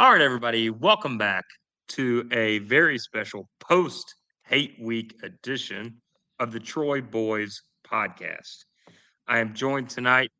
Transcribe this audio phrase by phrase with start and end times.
[0.00, 1.44] All right, everybody, welcome back
[1.88, 4.14] to a very special post
[4.44, 6.00] hate week edition
[6.38, 8.58] of the Troy Boys podcast.
[9.26, 10.30] I am joined tonight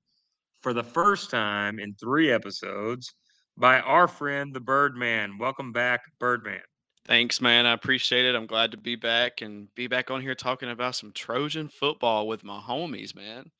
[0.62, 3.12] for the first time in three episodes
[3.56, 5.38] by our friend, the Birdman.
[5.38, 6.63] Welcome back, Birdman.
[7.04, 7.67] Thanks, man.
[7.67, 8.37] I appreciate it.
[8.37, 12.29] I'm glad to be back and be back on here talking about some Trojan football
[12.29, 13.51] with my homies, man.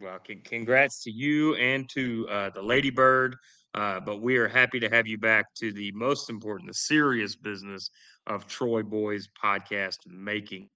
[0.00, 3.34] Well, congrats to you and to uh, the Ladybird.
[3.74, 7.36] Uh, but we are happy to have you back to the most important, the serious
[7.36, 7.90] business
[8.26, 10.68] of Troy Boys podcast making.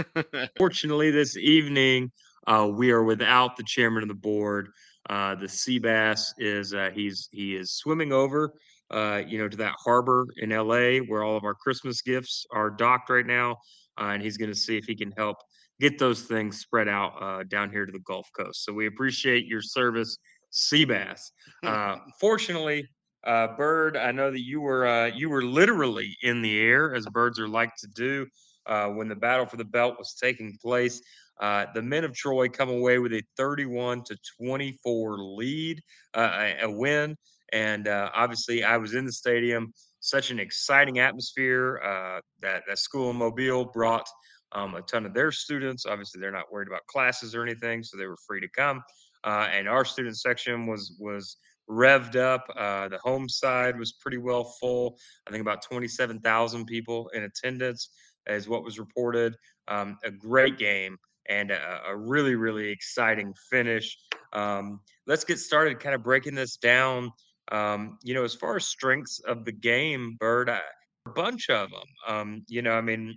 [0.58, 2.10] Fortunately, this evening
[2.46, 4.68] uh, we are without the chairman of the board.
[5.08, 8.52] Uh, the Seabass is uh, he's he is swimming over,
[8.90, 12.70] uh, you know, to that harbor in LA where all of our Christmas gifts are
[12.70, 13.52] docked right now,
[14.00, 15.38] uh, and he's going to see if he can help
[15.80, 18.64] get those things spread out uh, down here to the Gulf Coast.
[18.64, 20.16] So we appreciate your service,
[20.52, 21.30] Seabass.
[21.64, 22.88] Uh, fortunately,
[23.24, 27.06] uh, Bird, I know that you were uh, you were literally in the air, as
[27.06, 28.26] birds are like to do,
[28.66, 31.00] uh, when the battle for the belt was taking place.
[31.40, 35.80] Uh, the men of Troy come away with a 31 to 24 lead,
[36.14, 37.16] uh, a, a win,
[37.52, 39.72] and uh, obviously I was in the stadium.
[40.00, 41.80] Such an exciting atmosphere.
[41.84, 44.06] Uh, that that school in Mobile brought
[44.52, 45.86] um, a ton of their students.
[45.86, 48.82] Obviously, they're not worried about classes or anything, so they were free to come.
[49.24, 51.36] Uh, and our student section was was
[51.70, 52.44] revved up.
[52.56, 54.98] Uh, the home side was pretty well full.
[55.26, 57.90] I think about 27,000 people in attendance
[58.26, 59.36] is what was reported.
[59.68, 63.96] Um, a great game and a, a, really, really exciting finish.
[64.32, 67.10] Um, let's get started kind of breaking this down.
[67.50, 70.60] Um, you know, as far as strengths of the game, Bird, I,
[71.06, 71.80] a bunch of them.
[72.06, 73.16] Um, you know, I mean,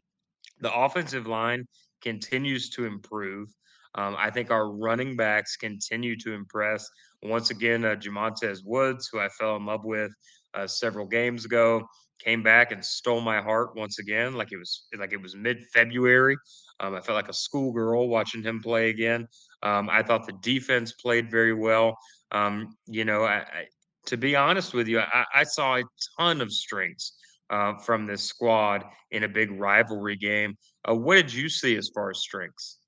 [0.60, 1.68] the offensive line
[2.02, 3.50] continues to improve.
[3.96, 6.90] Um, I think our running backs continue to impress.
[7.24, 10.12] Once again, uh, Jamontez Woods, who I fell in love with
[10.54, 11.88] uh, several games ago,
[12.20, 15.64] came back and stole my heart once again, like it was like it was mid
[15.74, 16.38] February.
[16.80, 19.28] Um, I felt like a schoolgirl watching him play again.
[19.64, 21.98] Um, I thought the defense played very well.
[22.32, 23.66] Um, you know, I, I,
[24.08, 25.84] to be honest with you, I, I saw a
[26.20, 27.18] ton of strengths
[27.50, 30.58] uh, from this squad in a big rivalry game.
[30.90, 32.80] Uh, what did you see as far as strengths?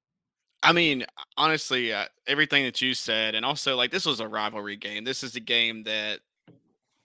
[0.63, 1.05] I mean,
[1.37, 5.03] honestly, uh, everything that you said, and also like this was a rivalry game.
[5.03, 6.19] This is a game that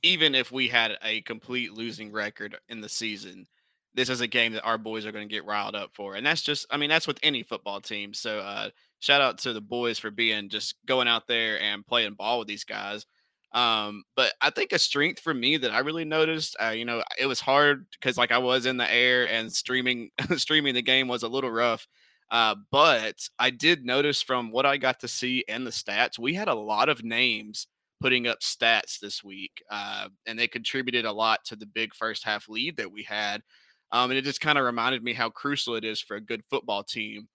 [0.03, 3.47] even if we had a complete losing record in the season,
[3.95, 6.15] this is a game that our boys are going to get riled up for.
[6.15, 8.15] And that's just, I mean, that's with any football team.
[8.15, 8.71] So, uh,
[9.01, 12.49] shout out to the boys for being just going out there and playing ball with
[12.49, 13.07] these guys.
[13.53, 17.03] Um, but I think a strength for me that I really noticed, uh, you know,
[17.19, 21.07] it was hard because like I was in the air and streaming streaming the game
[21.07, 21.87] was a little rough.
[22.33, 26.33] Uh, but I did notice from what I got to see and the stats, we
[26.33, 27.67] had a lot of names
[28.01, 32.25] putting up stats this week, uh, and they contributed a lot to the big first
[32.25, 33.43] half lead that we had.
[33.93, 36.43] Um, and it just kind of reminded me how crucial it is for a good
[36.49, 37.29] football team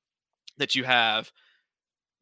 [0.58, 1.32] that you have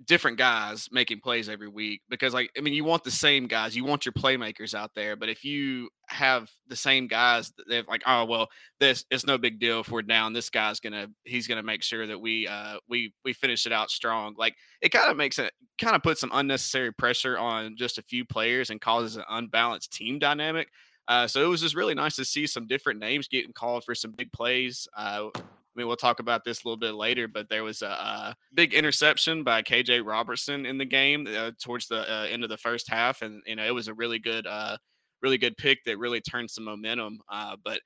[0.03, 3.77] different guys making plays every week because like I mean you want the same guys
[3.77, 8.03] you want your playmakers out there but if you have the same guys they're like
[8.05, 8.49] oh well
[8.81, 12.05] this it's no big deal if we're down this guy's gonna he's gonna make sure
[12.05, 15.53] that we uh we we finish it out strong like it kind of makes it
[15.79, 19.93] kind of puts some unnecessary pressure on just a few players and causes an unbalanced
[19.93, 20.67] team dynamic
[21.07, 23.93] uh, so it was just really nice to see some different names getting called for
[23.93, 24.87] some big plays.
[24.97, 25.29] Uh,
[25.75, 28.35] I mean, we'll talk about this a little bit later, but there was a, a
[28.53, 32.57] big interception by KJ Robertson in the game uh, towards the uh, end of the
[32.57, 34.77] first half, and you know it was a really good, uh,
[35.21, 37.19] really good pick that really turned some momentum.
[37.29, 37.81] Uh, but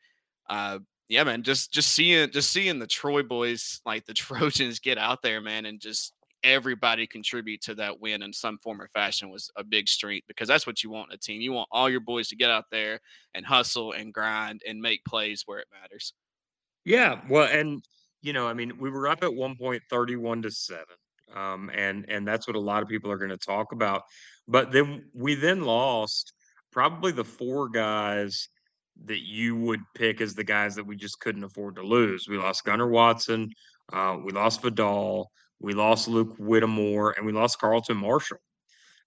[0.50, 0.78] uh,
[1.08, 5.24] yeah, man, just just seeing just seeing the Troy boys, like the Trojans, get out
[5.24, 6.14] there, man, and just
[6.44, 10.48] everybody contribute to that win in some form or fashion was a big strength because
[10.48, 11.42] that's what you want in a team.
[11.42, 13.00] You want all your boys to get out there
[13.34, 16.14] and hustle and grind and make plays where it matters.
[16.86, 17.84] Yeah, well, and
[18.22, 20.86] you know, I mean, we were up at one point 31 to 7.
[21.36, 24.04] Um, and and that's what a lot of people are going to talk about.
[24.48, 26.34] But then we then lost
[26.72, 28.50] probably the four guys
[29.06, 32.28] that you would pick as the guys that we just couldn't afford to lose.
[32.28, 33.52] We lost Gunnar Watson,
[33.94, 38.38] uh, we lost Vidal, we lost Luke Whittemore, and we lost Carlton Martial.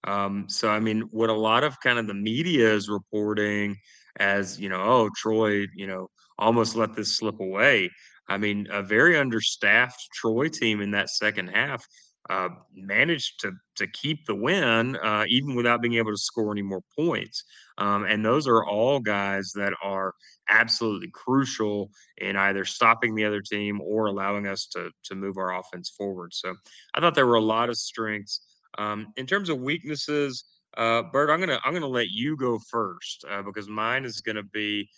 [0.05, 3.77] Um, so I mean, what a lot of kind of the media is reporting
[4.17, 7.89] as you know, oh Troy, you know, almost let this slip away.
[8.27, 11.85] I mean, a very understaffed Troy team in that second half
[12.29, 16.61] uh, managed to to keep the win uh, even without being able to score any
[16.61, 17.43] more points.
[17.77, 20.13] Um, and those are all guys that are
[20.47, 25.59] absolutely crucial in either stopping the other team or allowing us to to move our
[25.59, 26.33] offense forward.
[26.33, 26.55] So
[26.93, 28.41] I thought there were a lot of strengths.
[28.77, 30.45] Um, in terms of weaknesses,
[30.75, 34.43] Uh, Bird, I'm gonna I'm gonna let you go first uh, because mine is gonna
[34.43, 34.89] be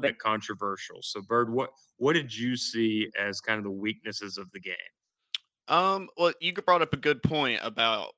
[0.00, 0.98] bit controversial.
[1.02, 4.74] So, Bird, what what did you see as kind of the weaknesses of the game?
[5.68, 8.08] Um, well, you brought up a good point about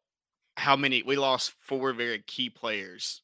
[0.57, 3.23] how many we lost four very key players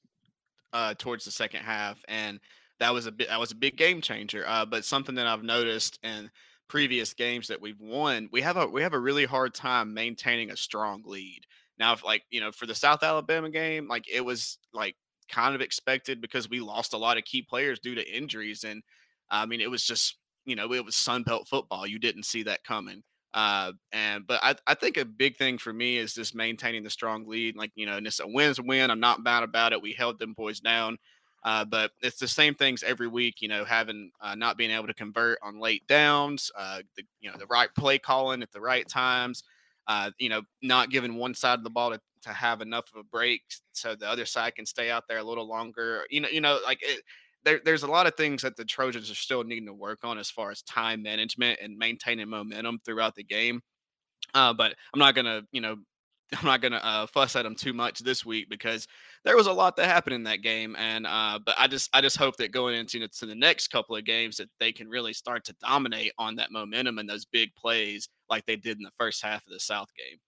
[0.73, 2.41] uh, towards the second half, and
[2.81, 4.45] that was a bit that was a big game changer.
[4.47, 6.31] Uh, but something that I've noticed in
[6.69, 10.51] previous games that we've won, we have a we have a really hard time maintaining
[10.51, 11.41] a strong lead.
[11.79, 14.97] Now, if like you know, for the South Alabama game, like it was like
[15.29, 18.83] kind of expected because we lost a lot of key players due to injuries, and
[19.31, 21.87] I mean, it was just you know, it was Sun Belt football.
[21.87, 23.03] You didn't see that coming.
[23.35, 26.91] Uh, and but I, I think a big thing for me is just maintaining the
[26.91, 27.57] strong lead.
[27.57, 28.91] Like you know, and it's a win's a win.
[28.91, 29.83] I'm not bad about it.
[29.83, 30.97] We held them boys down.
[31.45, 34.89] Uh, but it's the same things every week, you know, having uh, not being able
[34.89, 38.61] to convert on late downs, uh, the, you know, the right play calling at the
[38.61, 39.45] right times,
[39.89, 43.01] uh, you know, not giving one side of the ball to, to have enough of
[43.01, 43.41] a break
[43.73, 46.05] so the other side can stay out there a little longer.
[46.11, 47.03] You know, you know, like it,
[47.45, 50.19] there, there's a lot of things that the Trojans are still needing to work on
[50.19, 53.63] as far as time management and maintaining momentum throughout the game.
[54.35, 55.77] Uh, but I'm not gonna, you know,
[56.39, 58.87] I'm not gonna uh, fuss at them too much this week because
[59.25, 62.03] there was a lot that happened in that game, and uh, but I just I
[62.03, 65.15] just hope that going into to the next couple of games that they can really
[65.15, 68.91] start to dominate on that momentum and those big plays like they did in the
[68.99, 70.19] first half of the South game.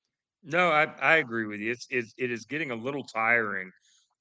[0.43, 1.73] No, I I agree with you.
[1.73, 3.71] It's it's it is getting a little tiring.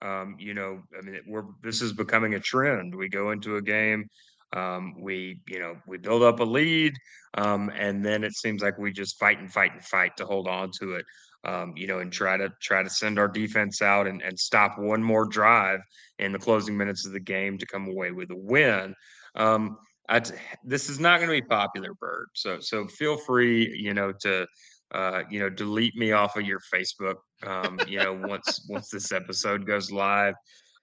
[0.02, 2.96] Um, you know, I mean, we're this is becoming a trend.
[2.96, 4.08] We go into a game,
[4.56, 6.94] um, we you know we build up a lead,
[7.36, 10.48] um, and then it seems like we just fight and fight and fight to hold
[10.48, 11.06] on to it.
[11.46, 14.78] Um, you know, and try to try to send our defense out and, and stop
[14.78, 15.80] one more drive
[16.18, 18.94] in the closing minutes of the game to come away with a win.
[19.36, 19.78] Um,
[20.10, 20.22] I,
[20.64, 22.28] this is not going to be popular, Bird.
[22.34, 24.48] So so feel free, you know, to
[24.92, 27.16] uh, you know, delete me off of your Facebook.
[27.46, 30.34] Um, you know, once once this episode goes live.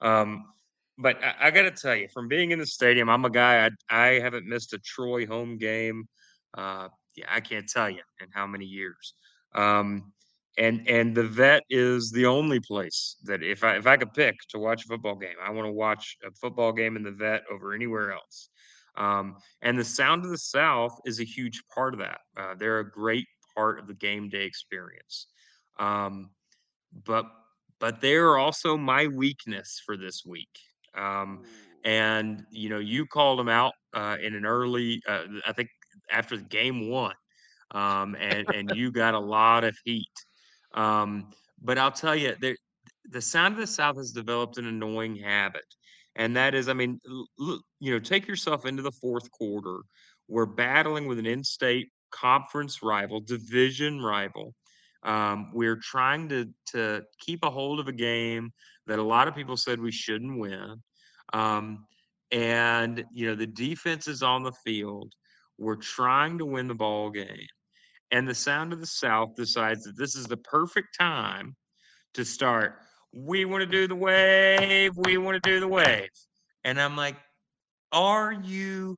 [0.01, 0.45] Um,
[0.99, 3.67] but I, I got to tell you, from being in the stadium, I'm a guy.
[3.67, 6.09] I I haven't missed a Troy home game.
[6.57, 9.15] Uh, yeah, I can't tell you in how many years.
[9.55, 10.13] Um,
[10.59, 14.37] and and the vet is the only place that if I if I could pick
[14.51, 17.43] to watch a football game, I want to watch a football game in the vet
[17.51, 18.51] over anywhere else.
[18.97, 22.21] Um, and the sound of the South is a huge part of that.
[22.37, 25.27] Uh, they're a great part of the game day experience.
[25.79, 26.31] Um,
[27.05, 27.27] but
[27.79, 30.49] but they are also my weakness for this week.
[30.97, 31.43] Um,
[31.85, 35.69] and you know, you called them out uh, in an early, uh, I think
[36.11, 37.15] after game one,
[37.73, 40.13] um, and and you got a lot of heat.
[40.75, 41.31] Um,
[41.63, 42.35] but I'll tell you,
[43.09, 45.65] the sound of the South has developed an annoying habit,
[46.17, 46.99] and that is, I mean,
[47.39, 49.81] you know, take yourself into the fourth quarter.
[50.29, 54.55] We're battling with an in-state conference rival, division rival.
[55.03, 58.51] Um, we're trying to to keep a hold of a game
[58.87, 60.83] that a lot of people said we shouldn't win.
[61.33, 61.87] Um,
[62.33, 65.13] and you know the defense is on the field.
[65.59, 67.47] We're trying to win the ball game,
[68.11, 71.55] and the sound of the South decides that this is the perfect time
[72.15, 72.81] to start.
[73.13, 74.93] We want to do the wave.
[74.97, 76.11] We want to do the wave,
[76.65, 77.17] and I'm like,
[77.93, 78.97] are you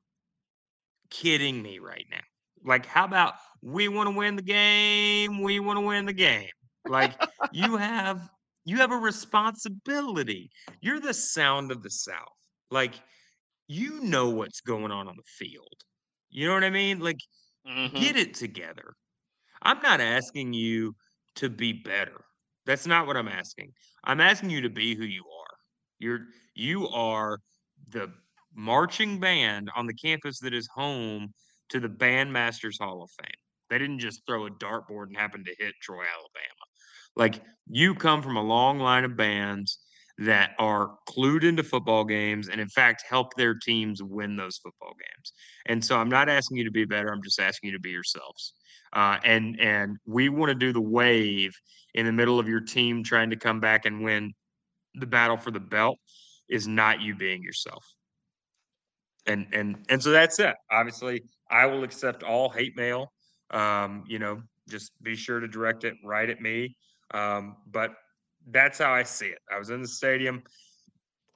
[1.09, 2.21] kidding me right now?
[2.63, 5.41] Like, how about we want to win the game?
[5.41, 6.49] We want to win the game.
[6.87, 7.17] Like,
[7.51, 8.29] you have
[8.65, 10.49] you have a responsibility.
[10.81, 12.27] You're the sound of the South.
[12.69, 12.95] Like,
[13.67, 15.83] you know what's going on on the field.
[16.29, 16.99] You know what I mean?
[16.99, 17.19] Like,
[17.65, 17.93] Mm-hmm.
[17.93, 18.93] get it together.
[19.61, 20.95] I'm not asking you
[21.35, 22.21] to be better.
[22.69, 23.73] That's not what I'm asking.
[24.03, 25.55] I'm asking you to be who you are.
[25.97, 26.19] You're
[26.53, 27.39] you are
[27.89, 28.11] the
[28.55, 31.33] marching band on the campus that is home
[31.69, 33.41] to the Bandmasters Hall of Fame.
[33.71, 36.65] They didn't just throw a dartboard and happen to hit Troy, Alabama.
[37.15, 39.79] Like you come from a long line of bands
[40.19, 44.93] that are clued into football games and in fact help their teams win those football
[44.93, 45.33] games.
[45.65, 47.89] And so I'm not asking you to be better, I'm just asking you to be
[47.89, 48.53] yourselves.
[48.93, 51.53] Uh, and and we want to do the wave
[51.93, 54.33] in the middle of your team trying to come back and win
[54.95, 55.97] the battle for the belt
[56.49, 57.85] is not you being yourself.
[59.25, 60.55] And and and so that's it.
[60.71, 63.11] Obviously, I will accept all hate mail.
[63.51, 66.75] Um, you know, just be sure to direct it right at me.
[67.13, 67.91] Um, but
[68.51, 69.39] that's how I see it.
[69.53, 70.43] I was in the stadium.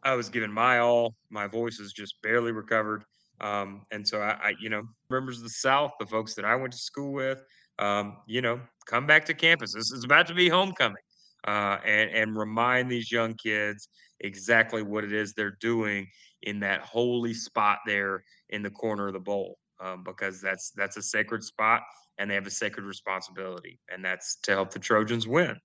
[0.04, 1.16] I was giving my all.
[1.30, 3.04] My voice is just barely recovered.
[3.44, 6.56] Um, and so I, I, you know, members of the South, the folks that I
[6.56, 7.44] went to school with,
[7.78, 9.74] um, you know, come back to campus.
[9.74, 11.04] This is about to be homecoming,
[11.46, 13.90] uh, and and remind these young kids
[14.22, 16.08] exactly what it is they're doing
[16.44, 20.96] in that holy spot there in the corner of the bowl, um, because that's that's
[20.96, 21.82] a sacred spot,
[22.18, 25.58] and they have a sacred responsibility, and that's to help the Trojans win.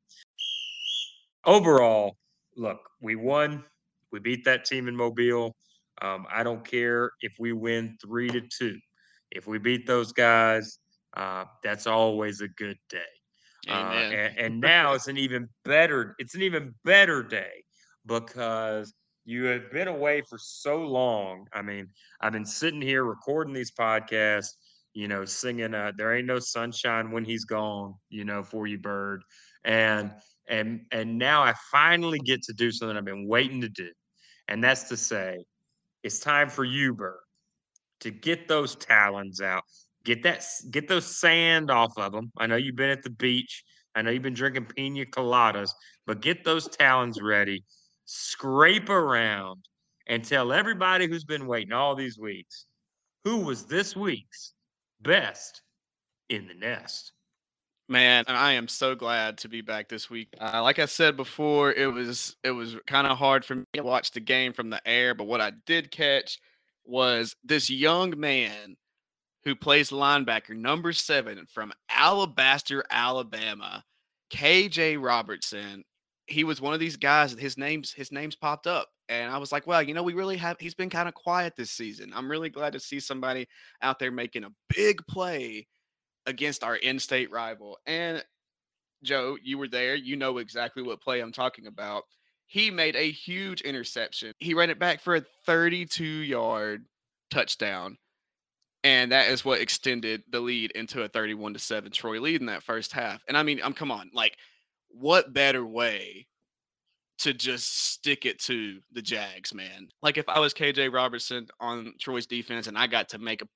[1.44, 2.16] overall,
[2.56, 3.62] look, we won.
[4.10, 5.54] We beat that team in Mobile.
[6.02, 8.78] Um, I don't care if we win three to two.
[9.30, 10.78] If we beat those guys,
[11.16, 12.98] uh, that's always a good day.
[13.68, 16.14] Uh, and, and now it's an even better.
[16.18, 17.64] It's an even better day
[18.06, 21.46] because you have been away for so long.
[21.52, 21.88] I mean,
[22.20, 24.52] I've been sitting here recording these podcasts,
[24.94, 28.78] you know, singing uh, "There Ain't No Sunshine When He's Gone," you know, for you,
[28.78, 29.22] Bird,
[29.64, 30.12] and
[30.48, 33.90] and and now I finally get to do something I've been waiting to do,
[34.48, 35.44] and that's to say,
[36.08, 37.20] it's time for you, Bird,
[38.00, 39.62] to get those talons out,
[40.06, 42.32] get that, get those sand off of them.
[42.38, 43.62] I know you've been at the beach.
[43.94, 45.68] I know you've been drinking pina coladas,
[46.06, 47.62] but get those talons ready,
[48.06, 49.66] scrape around,
[50.06, 52.64] and tell everybody who's been waiting all these weeks
[53.24, 54.54] who was this week's
[55.02, 55.60] best
[56.30, 57.12] in the nest.
[57.90, 60.28] Man, I am so glad to be back this week.
[60.38, 63.82] Uh, like I said before, it was it was kind of hard for me to
[63.82, 66.38] watch the game from the air, but what I did catch
[66.84, 68.76] was this young man
[69.44, 73.82] who plays linebacker number 7 from Alabaster, Alabama,
[74.30, 75.82] KJ Robertson.
[76.26, 79.50] He was one of these guys his name's his name's popped up and I was
[79.50, 82.12] like, well, you know, we really have he's been kind of quiet this season.
[82.14, 83.48] I'm really glad to see somebody
[83.80, 85.66] out there making a big play
[86.28, 87.78] against our in-state rival.
[87.86, 88.22] And
[89.02, 89.94] Joe, you were there.
[89.96, 92.04] You know exactly what play I'm talking about.
[92.46, 94.32] He made a huge interception.
[94.38, 96.84] He ran it back for a 32 yard
[97.30, 97.96] touchdown.
[98.84, 102.46] And that is what extended the lead into a 31 to 7 Troy lead in
[102.46, 103.22] that first half.
[103.26, 104.36] And I mean, I'm come on, like,
[104.88, 106.26] what better way
[107.18, 109.88] to just stick it to the Jags, man?
[110.02, 113.48] Like, if I was KJ Robertson on Troy's defense and I got to make a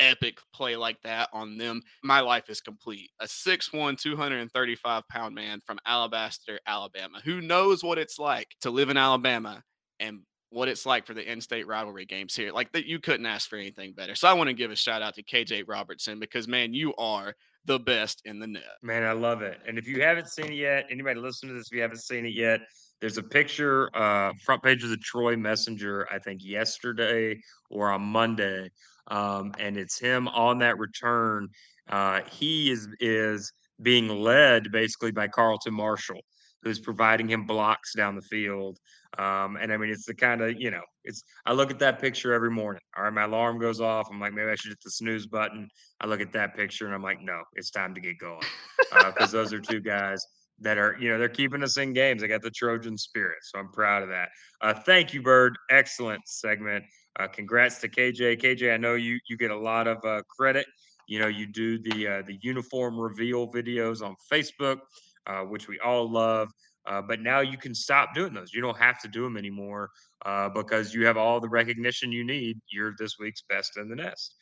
[0.00, 3.10] epic play like that on them, my life is complete.
[3.20, 8.90] A 6'1, 235 pound man from Alabaster, Alabama, who knows what it's like to live
[8.90, 9.62] in Alabama
[10.00, 12.52] and what it's like for the in-state rivalry games here.
[12.52, 14.14] Like that, you couldn't ask for anything better.
[14.14, 17.34] So I want to give a shout out to KJ Robertson because man, you are
[17.64, 18.62] the best in the net.
[18.82, 19.58] Man, I love it.
[19.66, 22.24] And if you haven't seen it yet, anybody listening to this, if you haven't seen
[22.24, 22.60] it yet,
[23.00, 27.40] there's a picture, uh, front page of the Troy Messenger, I think yesterday
[27.70, 28.70] or on Monday,
[29.08, 31.48] um, and it's him on that return.
[31.88, 36.20] Uh, he is is being led basically by Carlton Martial,
[36.62, 38.78] who's providing him blocks down the field.
[39.16, 41.22] Um, and I mean, it's the kind of you know, it's.
[41.46, 42.82] I look at that picture every morning.
[42.96, 44.08] All right, my alarm goes off.
[44.10, 45.68] I'm like, maybe I should hit the snooze button.
[46.00, 48.44] I look at that picture and I'm like, no, it's time to get going
[48.90, 50.24] because uh, those are two guys
[50.60, 52.20] that are, you know, they're keeping us in games.
[52.20, 54.28] They got the Trojan spirit, so I'm proud of that.
[54.60, 55.56] Uh, thank you, Bird.
[55.70, 56.84] Excellent segment.
[57.18, 58.40] Uh, congrats to KJ.
[58.40, 60.66] KJ, I know you you get a lot of uh, credit.
[61.08, 64.78] You know, you do the uh, the uniform reveal videos on Facebook,
[65.26, 66.50] uh, which we all love.
[66.86, 68.54] Uh, but now you can stop doing those.
[68.54, 69.90] You don't have to do them anymore
[70.24, 72.58] uh, because you have all the recognition you need.
[72.72, 74.36] You're this week's best in the nest.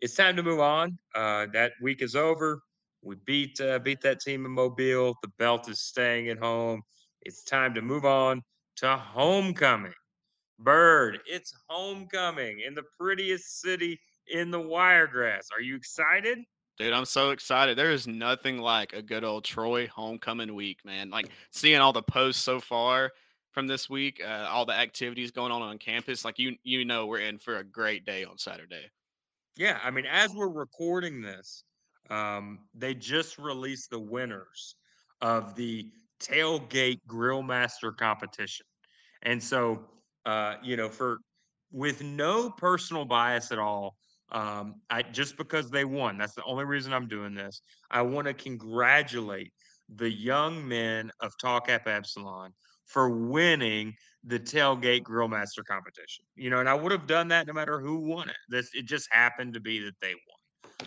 [0.00, 0.98] It's time to move on.
[1.14, 2.60] that week is over.
[3.02, 5.14] We beat beat that team in Mobile.
[5.22, 6.82] The belt is staying at home.
[7.22, 8.42] It's time to move on
[8.76, 9.92] to homecoming.
[10.62, 15.48] Bird, it's homecoming in the prettiest city in the Wiregrass.
[15.54, 16.38] Are you excited?
[16.78, 17.76] Dude, I'm so excited.
[17.76, 21.10] There is nothing like a good old Troy homecoming week, man.
[21.10, 23.10] Like seeing all the posts so far
[23.50, 26.24] from this week, uh, all the activities going on on campus.
[26.24, 28.90] Like you, you know, we're in for a great day on Saturday.
[29.56, 31.64] Yeah, I mean, as we're recording this,
[32.08, 34.76] um, they just released the winners
[35.20, 35.90] of the
[36.20, 38.64] tailgate grill master competition,
[39.22, 39.84] and so
[40.26, 41.18] uh, you know, for
[41.70, 43.96] with no personal bias at all.
[44.30, 46.16] Um, I just because they won.
[46.16, 47.60] That's the only reason I'm doing this.
[47.90, 49.52] I want to congratulate
[49.94, 52.52] the young men of Tau Kappa Epsilon
[52.86, 56.24] for winning the tailgate grill master competition.
[56.34, 58.36] You know, and I would have done that no matter who won it.
[58.48, 60.42] This it just happened to be that they won.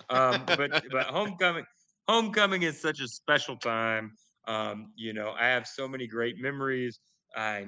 [0.09, 1.65] Um, but but homecoming
[2.07, 4.11] homecoming is such a special time.
[4.47, 6.99] Um, you know, I have so many great memories.
[7.35, 7.67] I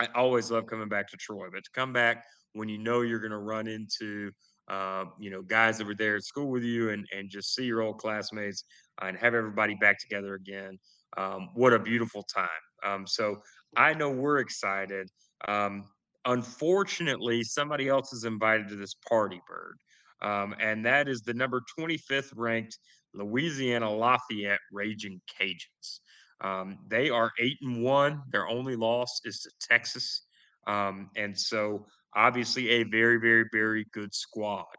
[0.00, 3.20] I always love coming back to Troy, but to come back when you know you're
[3.20, 4.30] going to run into,
[4.68, 7.64] uh, you know, guys that were there at school with you and, and just see
[7.64, 8.64] your old classmates
[9.02, 10.78] uh, and have everybody back together again.
[11.16, 12.48] Um, what a beautiful time.
[12.84, 13.40] Um, so
[13.76, 15.08] I know we're excited.
[15.46, 15.84] Um,
[16.24, 19.76] unfortunately, somebody else is invited to this party, Bird.
[20.22, 22.78] Um, and that is the number 25th ranked
[23.14, 26.00] Louisiana Lafayette Raging Cajuns.
[26.44, 28.22] Um, they are eight and one.
[28.30, 30.26] Their only loss is to Texas,
[30.66, 34.76] um, and so obviously a very, very, very good squad.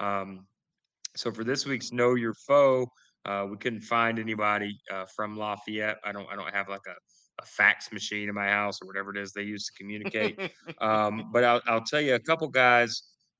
[0.00, 0.46] Um,
[1.16, 2.86] so for this week's Know Your Foe,
[3.28, 5.98] Uh, we couldn't find anybody uh, from Lafayette.
[6.04, 6.96] I don't I don't have like a,
[7.42, 10.38] a fax machine in my house or whatever it is they use to communicate.
[10.80, 12.92] Um, but I'll, I'll tell you a couple guys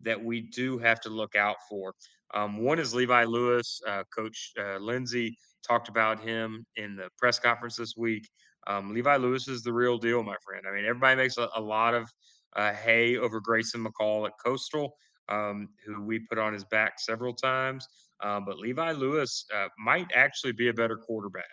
[0.03, 1.95] that we do have to look out for.
[2.35, 3.81] Um, one is Levi Lewis.
[3.87, 8.29] Uh, Coach uh, Lindsey talked about him in the press conference this week.
[8.67, 10.65] Um, Levi Lewis is the real deal, my friend.
[10.69, 12.11] I mean, everybody makes a, a lot of
[12.57, 14.95] uh, hay over Grayson McCall at Coastal,
[15.29, 17.87] um, who we put on his back several times.
[18.23, 21.45] Um, but Levi Lewis uh, might actually be a better quarterback.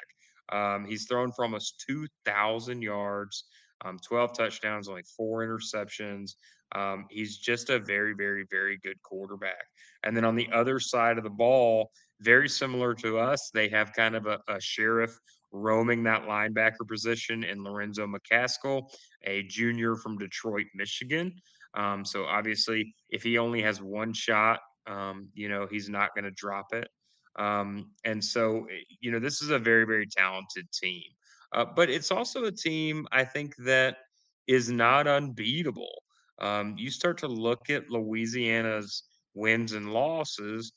[0.52, 3.46] Um, he's thrown for almost 2,000 yards,
[3.84, 6.32] um, 12 touchdowns, only four interceptions.
[6.74, 9.66] Um, he's just a very, very, very good quarterback.
[10.04, 11.92] And then on the other side of the ball,
[12.22, 15.18] very similar to us, they have kind of a, a sheriff
[15.52, 18.84] roaming that linebacker position in Lorenzo McCaskill,
[19.24, 21.34] a junior from Detroit, Michigan.
[21.76, 26.26] Um, so obviously, if he only has one shot, um, you know, he's not going
[26.26, 26.88] to drop it.
[27.38, 31.04] Um, and so, eh, you know, this is a very, very talented team.
[31.56, 33.98] Uh, but it's also a team I think that
[34.46, 36.04] is not unbeatable.
[36.40, 40.74] Um, you start to look at Louisiana's wins and losses.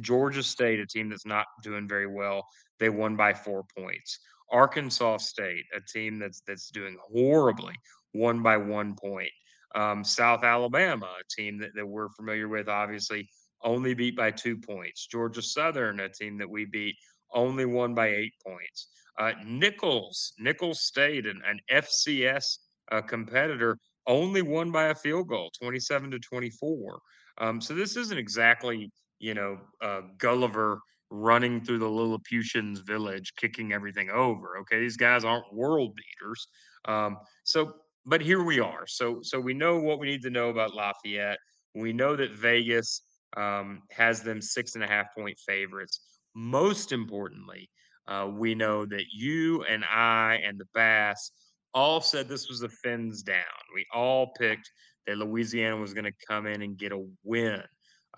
[0.00, 2.46] Georgia State, a team that's not doing very well,
[2.78, 4.20] they won by four points.
[4.52, 7.74] Arkansas State, a team that's that's doing horribly,
[8.12, 9.30] won by one point.
[9.74, 13.28] Um, South Alabama, a team that, that we're familiar with, obviously
[13.62, 15.06] only beat by two points.
[15.06, 16.96] Georgia Southern, a team that we beat,
[17.34, 18.88] only won by eight points.
[19.18, 22.58] Uh, Nicholls, Nicholls State, an, an FCS
[22.90, 27.00] uh, competitor, only won by a field goal, 27 to 24.
[27.38, 33.72] Um, so this isn't exactly, you know, uh, Gulliver running through the Lilliputians village, kicking
[33.72, 34.58] everything over.
[34.58, 36.48] Okay, these guys aren't world beaters.
[36.86, 37.74] Um, so,
[38.06, 38.86] but here we are.
[38.86, 41.38] So, so we know what we need to know about Lafayette.
[41.74, 43.02] We know that Vegas
[43.36, 46.00] um, has them six and a half point favorites.
[46.34, 47.70] Most importantly,
[48.06, 51.30] uh, we know that you and I and the Bass
[51.74, 53.44] all said this was a fins down.
[53.74, 54.70] We all picked
[55.06, 57.62] that Louisiana was going to come in and get a win,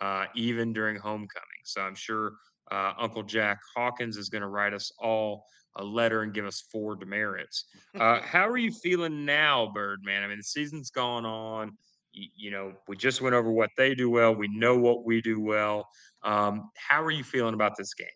[0.01, 1.49] uh, even during homecoming.
[1.65, 2.33] So I'm sure
[2.71, 5.45] uh, Uncle Jack Hawkins is going to write us all
[5.77, 7.65] a letter and give us four demerits.
[7.99, 10.23] Uh, how are you feeling now, Birdman?
[10.23, 11.77] I mean, the season's gone on.
[12.13, 14.35] You, know, we just went over what they do well.
[14.35, 15.89] We know what we do well.
[16.23, 18.09] Um, how are you feeling about this game?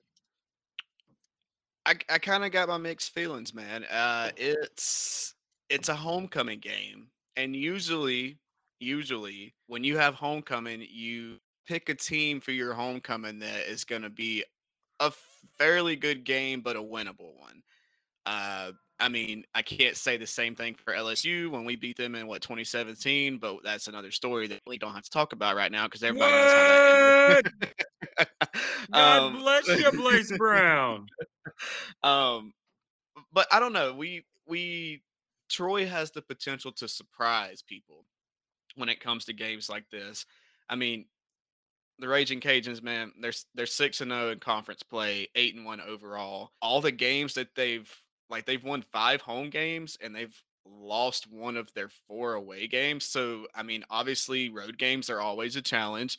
[1.87, 3.85] I, I kind of got my mixed feelings, man.
[3.85, 5.35] Uh, it's
[5.71, 8.39] it's a homecoming game, and usually,
[8.81, 14.03] usually when you have homecoming, you pick a team for your homecoming that is going
[14.03, 14.45] to be
[15.01, 15.13] a
[15.59, 17.63] fairly good game, but a winnable one.
[18.25, 22.15] Uh, I mean, I can't say the same thing for LSU when we beat them
[22.15, 25.71] in what 2017, but that's another story that we don't have to talk about right
[25.71, 26.41] now because everybody what?
[26.41, 27.41] knows how
[28.19, 28.29] that.
[28.93, 31.07] God um, bless you, Blace Brown.
[32.03, 32.55] um,
[33.33, 33.93] but I don't know.
[33.93, 35.03] We we
[35.51, 38.05] Troy has the potential to surprise people
[38.77, 40.25] when it comes to games like this.
[40.71, 41.05] I mean,
[41.99, 45.67] the Raging Cajuns, man, they're they're six and zero oh in conference play, eight and
[45.67, 46.53] one overall.
[46.63, 47.91] All the games that they've
[48.31, 53.05] like they've won five home games and they've lost one of their four away games.
[53.05, 56.19] So I mean, obviously, road games are always a challenge,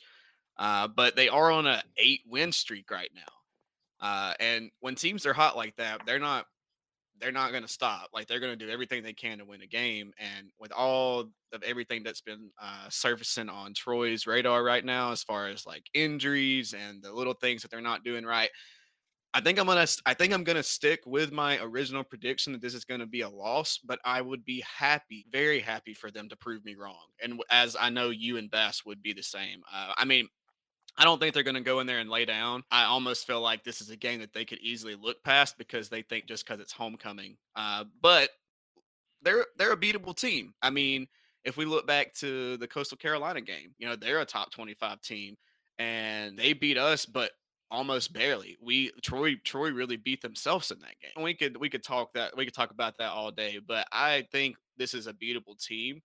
[0.56, 3.22] uh, but they are on a eight win streak right now.
[4.00, 6.46] Uh, and when teams are hot like that, they're not
[7.20, 8.10] they're not going to stop.
[8.12, 10.12] Like they're going to do everything they can to win a game.
[10.18, 11.20] And with all
[11.52, 15.84] of everything that's been uh, surfacing on Troy's radar right now, as far as like
[15.94, 18.50] injuries and the little things that they're not doing right,
[19.34, 19.86] I think I'm gonna.
[20.06, 23.28] I think I'm gonna stick with my original prediction that this is to be a
[23.28, 23.78] loss.
[23.78, 27.06] But I would be happy, very happy for them to prove me wrong.
[27.22, 29.62] And as I know you and Bass would be the same.
[29.72, 30.28] Uh, I mean,
[30.98, 32.64] I don't think they're going to go in there and lay down.
[32.72, 35.88] I almost feel like this is a game that they could easily look past because
[35.88, 37.36] they think just because it's homecoming.
[37.54, 38.30] Uh, but
[39.22, 40.54] they're they're a beatable team.
[40.60, 41.06] I mean,
[41.44, 44.74] if we look back to the Coastal Carolina game, you know they're a top twenty
[44.74, 45.36] five team,
[45.78, 47.30] and they beat us, but
[47.70, 48.56] almost barely.
[48.60, 51.22] We Troy Troy really beat themselves in that game.
[51.22, 54.26] We could we could talk that we could talk about that all day, but I
[54.32, 56.00] think this is a beatable team.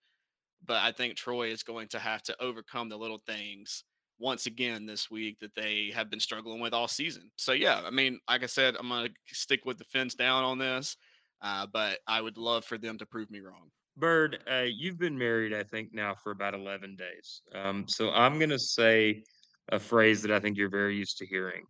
[0.65, 3.84] But I think Troy is going to have to overcome the little things
[4.19, 7.30] once again this week that they have been struggling with all season.
[7.36, 10.58] So yeah, I mean, like I said, I'm gonna stick with the fence down on
[10.58, 10.95] this,
[11.41, 13.69] uh, but I would love for them to prove me wrong.
[13.97, 17.43] Bird, uh, you've been married, I think, now for about 11 days.
[17.54, 19.23] Um, so I'm gonna say
[19.69, 21.63] a phrase that I think you're very used to hearing.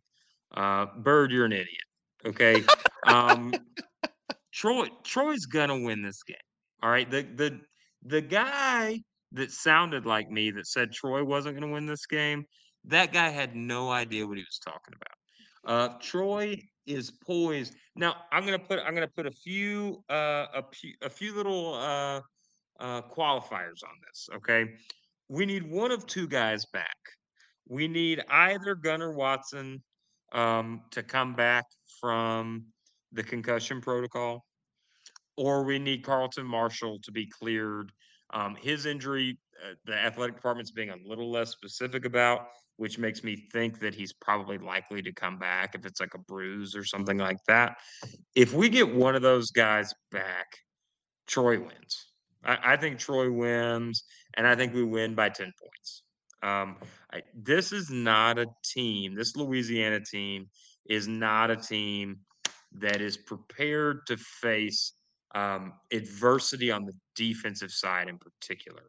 [0.56, 1.68] Uh, Bird, you're an idiot.
[2.26, 2.64] Okay.
[3.08, 3.54] um,
[4.52, 6.36] Troy, Troy's gonna win this game.
[6.82, 7.10] All right.
[7.10, 7.60] The the
[8.06, 9.02] the guy
[9.32, 12.46] that sounded like me that said Troy wasn't to win this game,
[12.86, 15.18] that guy had no idea what he was talking about.
[15.66, 17.76] Uh, Troy is poised.
[17.96, 21.74] Now I'm gonna put I'm gonna put a few uh, a few a few little
[21.76, 22.22] uh,
[22.80, 24.30] uh, qualifiers on this.
[24.36, 24.66] Okay,
[25.30, 26.98] we need one of two guys back.
[27.68, 29.82] We need either Gunnar Watson
[30.34, 31.66] um, to come back
[32.00, 32.66] from
[33.12, 34.44] the concussion protocol,
[35.38, 37.92] or we need Carlton Martial to be cleared.
[38.34, 42.48] Um, his injury, uh, the athletic department's being a little less specific about,
[42.78, 46.20] which makes me think that he's probably likely to come back if it's like a
[46.20, 47.78] bruise or something like that.
[48.36, 50.48] If we get one of those guys back,
[51.28, 52.08] Troy wins.
[52.44, 54.04] I, I think Troy wins,
[54.36, 56.03] and I think we win by 10 points.
[56.44, 56.76] Um,
[57.12, 60.50] I, this is not a team, this Louisiana team
[60.86, 62.20] is not a team
[62.74, 64.94] that is prepared to face
[65.36, 68.84] um, adversity on the defensive side in particular.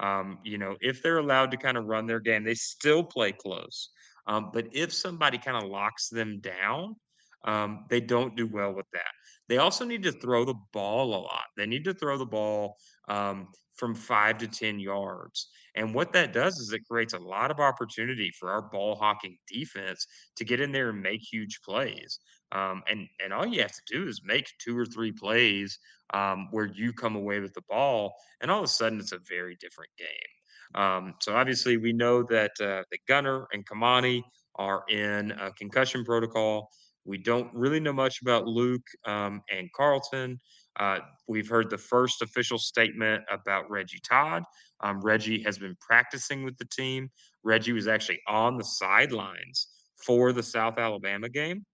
[0.00, 3.32] Um, you know, if they're allowed to kind of run their game, they still play
[3.32, 3.90] close.
[4.26, 6.96] Um, but if somebody kind of locks them down,
[7.44, 9.12] um, they don't do well with that.
[9.48, 11.44] They also need to throw the ball a lot.
[11.56, 12.76] They need to throw the ball
[13.08, 15.48] um, from five to 10 yards.
[15.74, 19.36] And what that does is it creates a lot of opportunity for our ball hawking
[19.46, 22.18] defense to get in there and make huge plays.
[22.52, 25.78] Um, and and all you have to do is make two or three plays
[26.14, 29.18] um, where you come away with the ball, and all of a sudden it's a
[29.28, 30.80] very different game.
[30.80, 34.22] Um, so obviously we know that uh, the Gunnar and Kimani
[34.56, 36.70] are in a concussion protocol.
[37.04, 40.40] We don't really know much about Luke um, and Carlton.
[40.78, 44.42] Uh, we've heard the first official statement about Reggie Todd.
[44.80, 47.08] Um, Reggie has been practicing with the team.
[47.42, 49.68] Reggie was actually on the sidelines
[50.04, 51.64] for the South Alabama game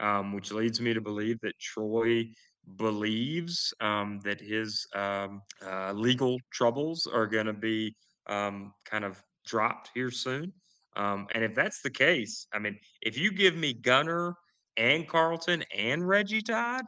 [0.00, 2.28] um, which leads me to believe that Troy
[2.76, 7.94] believes um, that his um, uh, legal troubles are going to be
[8.28, 10.52] um, kind of dropped here soon.
[10.94, 14.34] Um, and if that's the case, I mean, if you give me Gunnar
[14.76, 16.84] and Carlton and Reggie Todd,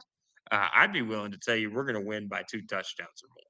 [0.51, 3.29] uh, I'd be willing to tell you we're going to win by two touchdowns or
[3.29, 3.45] more.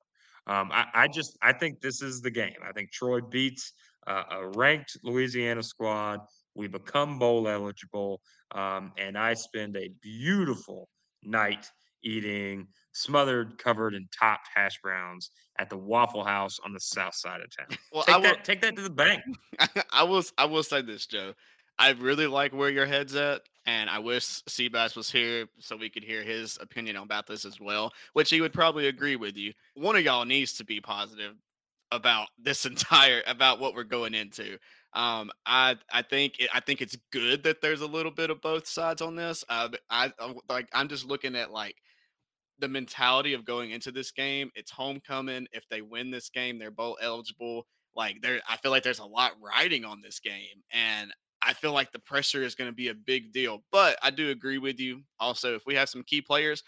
[0.48, 2.56] Um, I, I, just I think this is the game.
[2.64, 3.74] I think Troy beats
[4.08, 6.20] uh, a ranked Louisiana squad.
[6.54, 8.22] We become bowl eligible.
[8.54, 10.88] Um, and I spend a beautiful
[11.24, 11.68] night
[12.04, 17.42] eating smothered, covered in topped hash browns at the Waffle House on the south side
[17.42, 17.78] of town.
[17.92, 19.22] Well, take I will, that, take that to the bank.
[19.92, 21.34] I will, I will say this, Joe.
[21.78, 25.90] I really like where your head's at, and I wish Seabass was here so we
[25.90, 29.54] could hear his opinion about this as well, which he would probably agree with you.
[29.74, 31.34] One of y'all needs to be positive
[31.92, 34.58] about this entire about what we're going into.
[34.94, 38.42] Um, I I think it, I think it's good that there's a little bit of
[38.42, 39.44] both sides on this.
[39.50, 41.76] Uh, I, I like I'm just looking at like
[42.60, 44.52] the mentality of going into this game.
[44.56, 45.48] It's homecoming.
[45.52, 47.68] If they win this game, they're both eligible.
[47.96, 51.14] Like there, I feel like there's a lot riding on this game, and
[51.46, 53.64] I feel like the pressure is going to be a big deal.
[53.72, 55.02] But I do agree with you.
[55.20, 56.64] Also, if we have some key players,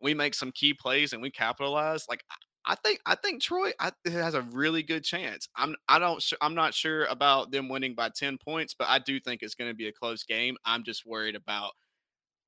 [0.00, 2.06] we make some key plays and we capitalize.
[2.08, 2.22] Like
[2.66, 5.48] I think I think Troy I, has a really good chance.
[5.56, 9.18] I'm I don't I'm not sure about them winning by 10 points, but I do
[9.18, 10.56] think it's going to be a close game.
[10.64, 11.72] I'm just worried about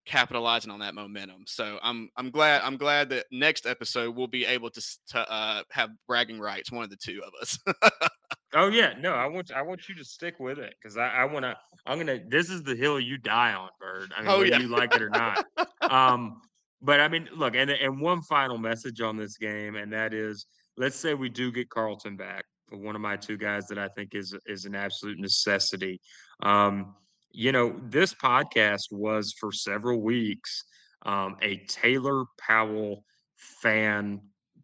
[0.06, 1.44] capitalizing on that momentum.
[1.46, 5.62] So I'm I'm glad I'm glad that next episode we'll be able to to uh,
[5.70, 7.58] have bragging rights, one of the two of us.
[8.54, 11.24] oh yeah, no, I want I want you to stick with it because I, I
[11.24, 11.56] want to.
[11.86, 12.18] I'm gonna.
[12.28, 14.12] This is the hill you die on, Bird.
[14.16, 14.58] I mean, oh, whether yeah.
[14.58, 15.44] you like it or not.
[15.90, 16.40] um,
[16.82, 20.46] but I mean, look, and and one final message on this game, and that is,
[20.76, 24.14] let's say we do get Carlton back, one of my two guys that I think
[24.14, 26.00] is is an absolute necessity.
[26.42, 26.94] Um,
[27.32, 30.64] you know, this podcast was for several weeks
[31.02, 33.04] um, a Taylor Powell
[33.36, 34.20] fan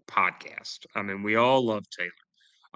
[0.08, 0.86] podcast.
[0.94, 2.10] I mean, we all love Taylor.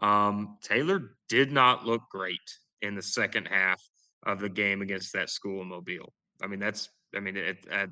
[0.01, 2.39] Um, Taylor did not look great
[2.83, 3.81] in the second half
[4.25, 6.13] of the game against that school in Mobile.
[6.43, 7.91] I mean, that's I mean, it, it,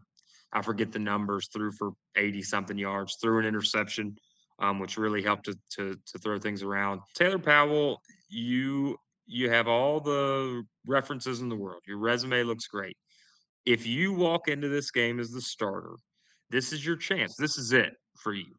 [0.52, 4.16] I forget the numbers, threw for 80 something yards, threw an interception,
[4.60, 7.00] um, which really helped to, to, to throw things around.
[7.14, 8.96] Taylor Powell, you
[9.30, 11.82] you have all the references in the world.
[11.86, 12.96] Your resume looks great.
[13.66, 15.96] If you walk into this game as the starter,
[16.48, 17.36] this is your chance.
[17.36, 18.54] This is it for you.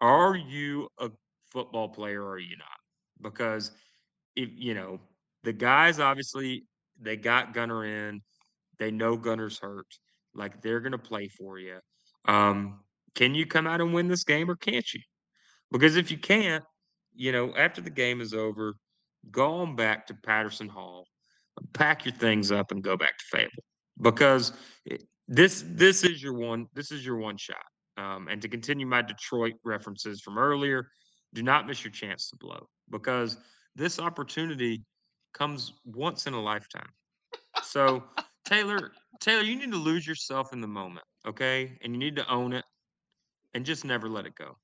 [0.00, 1.10] Are you a
[1.50, 2.68] football player or are you not?
[3.22, 3.72] Because
[4.36, 5.00] if you know
[5.44, 6.64] the guys obviously
[7.00, 8.22] they got Gunnar in,
[8.78, 9.86] they know Gunnar's hurt.
[10.34, 11.78] Like they're to play for you.
[12.26, 12.80] Um,
[13.14, 15.00] can you come out and win this game or can't you?
[15.72, 16.64] Because if you can't,
[17.14, 18.74] you know, after the game is over,
[19.30, 21.06] go on back to Patterson Hall,
[21.72, 23.64] pack your things up, and go back to Fable
[24.00, 24.52] Because
[25.28, 27.56] this this is your one this is your one shot.
[27.96, 30.86] Um, and to continue my Detroit references from earlier,
[31.34, 33.38] do not miss your chance to blow because
[33.76, 34.82] this opportunity
[35.32, 36.90] comes once in a lifetime.
[37.62, 38.04] So
[38.44, 41.78] Taylor, Taylor, you need to lose yourself in the moment, okay?
[41.82, 42.64] And you need to own it
[43.54, 44.56] and just never let it go.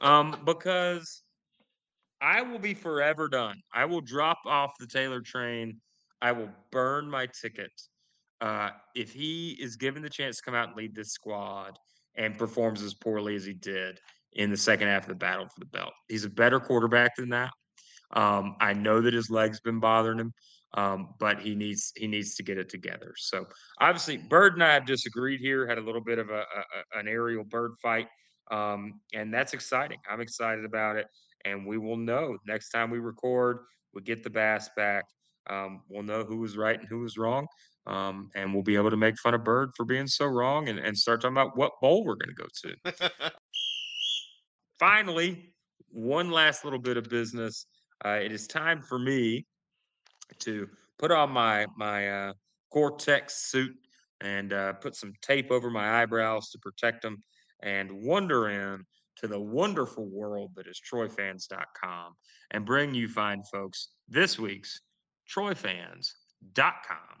[0.00, 1.22] Um, because
[2.20, 3.60] I will be forever done.
[3.72, 5.80] I will drop off the Taylor train.
[6.20, 7.70] I will burn my ticket.
[8.40, 11.78] Uh, if he is given the chance to come out and lead this squad
[12.16, 14.00] and performs as poorly as he did
[14.32, 17.30] in the second half of the battle for the belt, he's a better quarterback than
[17.30, 17.50] that.
[18.12, 20.32] Um, I know that his legs been bothering him,
[20.74, 23.14] um, but he needs he needs to get it together.
[23.16, 23.46] So
[23.80, 25.66] obviously, Bird and I have disagreed here.
[25.66, 28.08] Had a little bit of a, a an aerial bird fight,
[28.50, 29.98] um, and that's exciting.
[30.10, 31.06] I'm excited about it,
[31.44, 33.58] and we will know next time we record.
[33.94, 35.04] We get the bass back.
[35.48, 37.46] Um, we'll know who was right and who was wrong,
[37.86, 40.78] um, and we'll be able to make fun of Bird for being so wrong, and,
[40.78, 42.46] and start talking about what bowl we're going to go
[43.02, 43.30] to.
[44.78, 45.52] Finally,
[45.90, 47.66] one last little bit of business.
[48.04, 49.44] Uh, it is time for me
[50.38, 52.32] to put on my my uh,
[52.72, 53.74] Gore-Tex suit
[54.20, 57.22] and uh, put some tape over my eyebrows to protect them,
[57.62, 58.84] and wander in
[59.16, 62.14] to the wonderful world that is TroyFans.com
[62.52, 64.80] and bring you fine folks this week's
[65.28, 67.18] TroyFans.com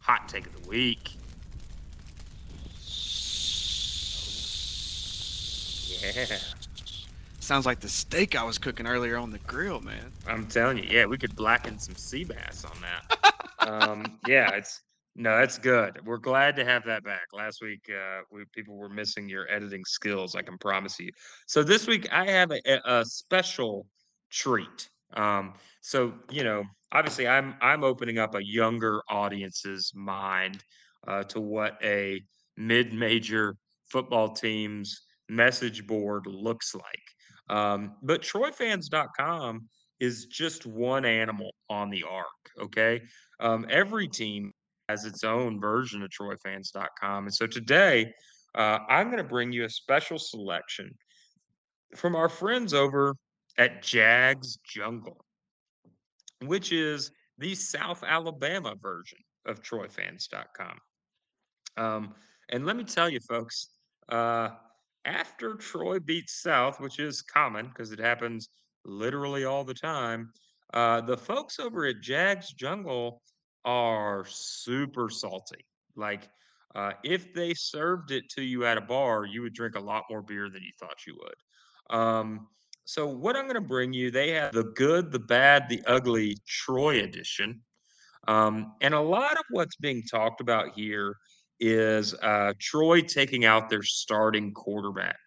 [0.00, 1.16] hot take of the week.
[6.02, 6.36] Yeah.
[7.50, 10.12] Sounds like the steak I was cooking earlier on the grill, man.
[10.24, 13.34] I'm telling you, yeah, we could blacken some sea bass on that.
[13.68, 14.82] um, yeah, it's
[15.16, 15.98] no, that's good.
[16.06, 17.24] We're glad to have that back.
[17.32, 20.36] Last week, uh, we people were missing your editing skills.
[20.36, 21.10] I can promise you.
[21.48, 23.88] So this week, I have a, a special
[24.30, 24.88] treat.
[25.14, 30.62] Um, so you know, obviously, I'm I'm opening up a younger audience's mind
[31.08, 32.22] uh, to what a
[32.56, 33.56] mid-major
[33.88, 36.84] football team's message board looks like.
[37.50, 42.26] Um, but TroyFans.com is just one animal on the ark.
[42.58, 43.02] Okay.
[43.40, 44.52] Um, every team
[44.88, 47.24] has its own version of TroyFans.com.
[47.24, 48.12] And so today,
[48.54, 50.90] uh, I'm going to bring you a special selection
[51.96, 53.14] from our friends over
[53.58, 55.24] at Jags Jungle,
[56.44, 60.78] which is the South Alabama version of TroyFans.com.
[61.76, 62.14] Um,
[62.48, 63.68] and let me tell you, folks,
[64.08, 64.50] uh,
[65.04, 68.48] after Troy beats South, which is common because it happens
[68.84, 70.32] literally all the time,
[70.74, 73.22] uh, the folks over at Jags Jungle
[73.64, 75.64] are super salty.
[75.96, 76.28] Like,
[76.74, 80.04] uh, if they served it to you at a bar, you would drink a lot
[80.08, 81.96] more beer than you thought you would.
[81.96, 82.46] Um,
[82.84, 86.36] so, what I'm going to bring you, they have the good, the bad, the ugly
[86.46, 87.60] Troy edition.
[88.28, 91.16] Um, and a lot of what's being talked about here
[91.60, 95.18] is uh, Troy taking out their starting quarterback.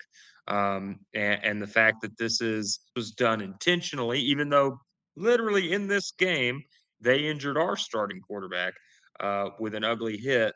[0.47, 4.77] Um, and, and, the fact that this is was done intentionally, even though
[5.15, 6.61] literally in this game
[6.99, 8.73] they injured our starting quarterback
[9.21, 10.53] uh, with an ugly hit.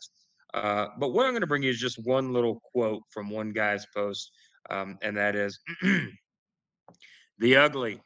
[0.53, 3.51] Uh, but what I'm going to bring you is just one little quote from one
[3.51, 4.31] guy's post,
[4.69, 5.57] um, and that is
[7.39, 8.01] the ugly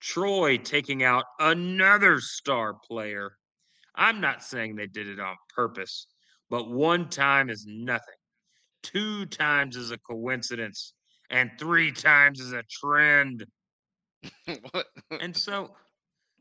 [0.00, 3.32] Troy taking out another star player.
[3.96, 6.06] I'm not saying they did it on purpose
[6.52, 8.14] but one time is nothing.
[8.82, 10.92] Two times is a coincidence,
[11.30, 13.46] and three times is a trend.
[15.20, 15.70] and so,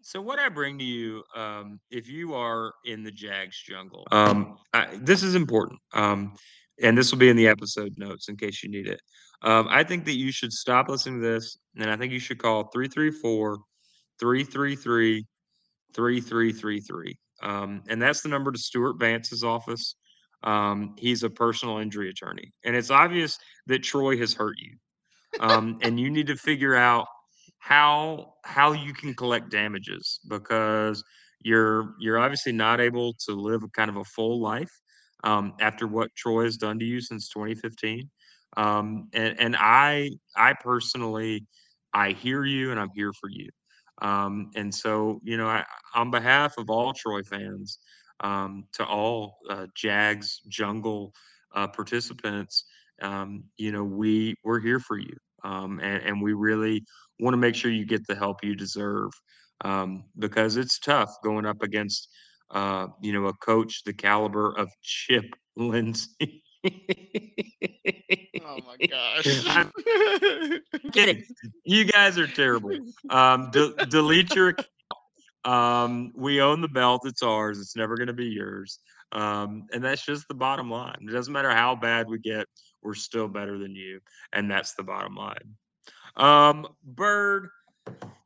[0.02, 4.58] so what I bring to you, um, if you are in the Jags jungle, um,
[4.74, 6.34] I, this is important, um,
[6.84, 9.00] and this will be in the episode notes in case you need it.
[9.44, 12.38] Um, I think that you should stop listening to this, and I think you should
[12.38, 13.60] call 334
[14.20, 15.26] 333
[15.96, 17.18] 3333.
[17.42, 19.96] Um, and that's the number to Stuart Vance's office.
[20.44, 24.76] Um, he's a personal injury attorney, and it's obvious that Troy has hurt you,
[25.40, 27.08] um, and you need to figure out
[27.60, 31.04] how how you can collect damages because
[31.44, 34.72] you're you're obviously not able to live kind of a full life
[35.24, 38.10] um, after what Troy has done to you since 2015.
[38.58, 41.46] Um, and and I I personally
[41.94, 43.50] I hear you and I'm here for you.
[44.02, 45.64] Um, and so you know I,
[45.96, 47.80] on behalf of all Troy fans,
[48.22, 51.14] um, to all uh, Jags Jungle
[51.54, 52.66] uh, participants.
[53.02, 56.86] Um, you know, we we're here for you, um, and, and, we really
[57.20, 59.12] want to make sure you get the help you deserve
[59.66, 62.10] um, because it's tough going up against
[62.52, 66.44] uh, you know a coach the caliber of Chip Lindsey.
[68.46, 70.60] Oh my gosh!
[70.94, 71.24] Kidding.
[71.64, 72.78] You guys are terrible.
[73.10, 74.56] Um, de- delete your
[75.46, 77.02] um, we own the belt.
[77.06, 77.60] It's ours.
[77.60, 78.80] It's never going to be yours.
[79.12, 80.98] Um, and that's just the bottom line.
[81.02, 82.48] It doesn't matter how bad we get,
[82.82, 84.00] we're still better than you.
[84.34, 85.56] And that's the bottom line.
[86.16, 87.50] Um, Bird,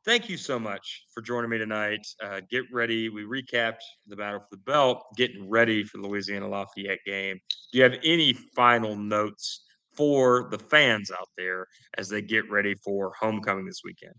[0.04, 2.06] thank you so much for joining me tonight.
[2.22, 3.08] Uh, get ready.
[3.08, 7.40] We recapped the battle for the belt, getting ready for the Louisiana Lafayette game.
[7.72, 9.65] Do you have any final notes
[9.96, 11.66] for the fans out there
[11.98, 14.14] as they get ready for homecoming this weekend?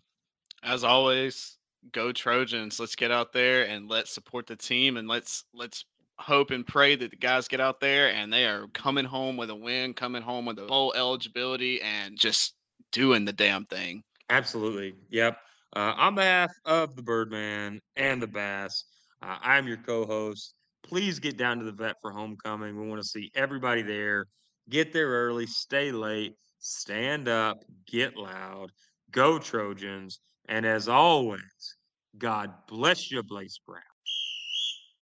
[0.64, 1.58] As always,
[1.92, 2.80] go Trojans.
[2.80, 5.86] Let's get out there and let's support the team and let's let's
[6.20, 9.50] hope and pray that the guys get out there and they are coming home with
[9.50, 12.56] a win, coming home with a bowl eligibility and just
[12.92, 14.04] doing the damn thing.
[14.30, 14.94] Absolutely.
[15.10, 15.38] Yep.
[15.76, 18.86] Uh, on behalf of the Birdman and the Bass,
[19.22, 20.54] uh, I'm your co host.
[20.84, 22.80] Please get down to the vet for homecoming.
[22.80, 24.26] We want to see everybody there.
[24.70, 25.52] Get there early, mm-hmm.
[25.52, 28.72] stay late, stand up, get loud,
[29.12, 30.20] go Trojans.
[30.50, 31.76] And as always,
[32.18, 33.82] God bless you, Blace Brown.